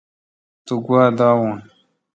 تو 0.65 0.73
گوا 0.85 1.03
دا 1.17 1.29
وین۔ 1.39 1.55